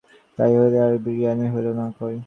[0.37, 1.67] তা হইলে আর বিবিয়ানা হইল
[1.99, 2.15] কই।